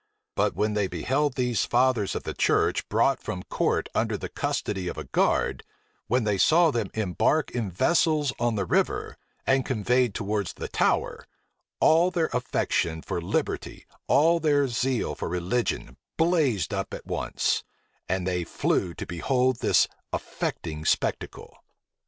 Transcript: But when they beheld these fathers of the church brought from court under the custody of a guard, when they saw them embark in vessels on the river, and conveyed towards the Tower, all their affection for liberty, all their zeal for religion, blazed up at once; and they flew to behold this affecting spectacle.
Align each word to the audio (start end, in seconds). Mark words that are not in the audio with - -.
But 0.35 0.55
when 0.55 0.73
they 0.73 0.87
beheld 0.87 1.35
these 1.35 1.63
fathers 1.63 2.15
of 2.15 2.23
the 2.23 2.33
church 2.33 2.89
brought 2.89 3.21
from 3.21 3.43
court 3.43 3.87
under 3.93 4.17
the 4.17 4.29
custody 4.29 4.87
of 4.87 4.97
a 4.97 5.03
guard, 5.03 5.63
when 6.07 6.23
they 6.23 6.39
saw 6.39 6.71
them 6.71 6.89
embark 6.95 7.51
in 7.51 7.69
vessels 7.69 8.33
on 8.39 8.55
the 8.55 8.65
river, 8.65 9.15
and 9.45 9.63
conveyed 9.63 10.15
towards 10.15 10.53
the 10.53 10.67
Tower, 10.67 11.27
all 11.79 12.09
their 12.09 12.31
affection 12.33 13.03
for 13.03 13.21
liberty, 13.21 13.85
all 14.07 14.39
their 14.39 14.67
zeal 14.67 15.13
for 15.13 15.29
religion, 15.29 15.97
blazed 16.17 16.73
up 16.73 16.95
at 16.95 17.05
once; 17.05 17.63
and 18.09 18.25
they 18.25 18.43
flew 18.43 18.95
to 18.95 19.05
behold 19.05 19.57
this 19.59 19.87
affecting 20.11 20.83
spectacle. 20.83 21.55